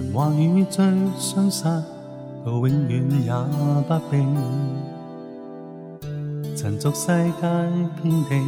[0.00, 0.86] 神话与最
[1.18, 1.68] 相杀，
[2.46, 3.32] 到永远也
[3.88, 4.24] 不变。
[6.54, 7.08] 尘俗世
[7.40, 7.42] 界
[8.00, 8.40] 遍地，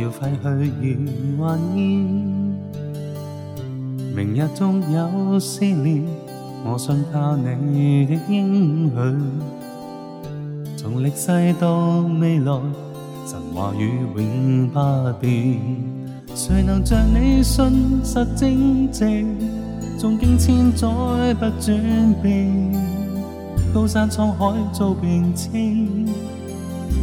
[0.00, 2.06] 要废去如幻烟。
[4.14, 6.04] 明日终有思念，
[6.64, 10.30] 我信靠你的应许。
[10.76, 12.60] 从历世到未来，
[13.26, 15.58] 神话与永不变。
[16.36, 19.26] 谁能像你信实正直？
[19.98, 20.86] 纵经千载
[21.34, 22.52] 不转变，
[23.72, 26.04] 高山沧海做变清，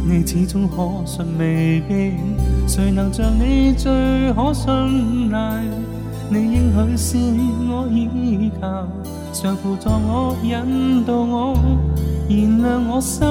[0.06, 2.16] 你始终可信未变，
[2.68, 3.90] 谁能像你最
[4.34, 5.64] 可信赖？
[6.30, 7.18] 你应许是
[7.68, 8.86] 我依靠，
[9.32, 11.58] 常扶助我引导我，
[12.28, 13.24] 燃亮我心。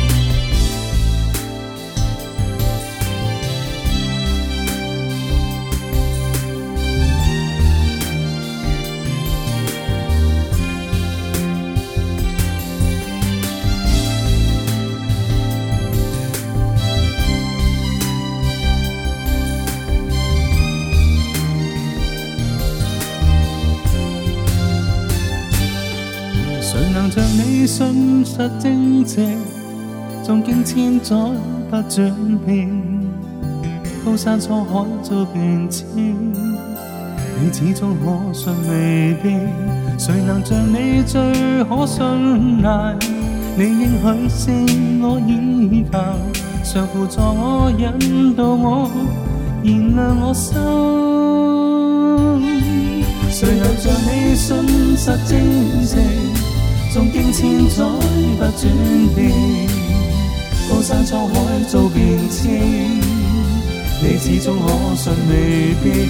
[27.10, 29.26] 常像你信实正直，
[30.24, 31.16] 纵经千载
[31.70, 32.12] 不转
[32.46, 32.70] 变，
[34.04, 35.84] 高山沧海做變遷，
[37.40, 39.40] 你始終可信未變，
[39.98, 42.96] 誰能像你最可信賴？
[43.56, 44.50] 你應許是
[45.02, 46.00] 我依靠，
[46.64, 48.92] 常扶助我引導我，
[49.64, 50.58] 燃亮我心。
[53.30, 55.37] 誰能像你信實正？
[57.60, 58.70] 千载不转
[59.16, 59.32] 变，
[60.70, 62.52] 高山沧海做变迁，
[64.04, 66.08] 你始终可信未变，